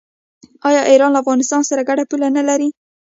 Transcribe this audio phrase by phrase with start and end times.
[0.67, 2.69] آیا ایران له افغانستان سره ګډه پوله نلري؟